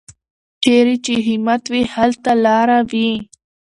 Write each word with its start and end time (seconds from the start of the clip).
چېرې 0.63 0.95
چې 1.05 1.13
همت 1.27 1.63
وي، 1.71 1.83
هلته 1.93 2.31
لاره 2.45 2.79
وي. 2.91 3.11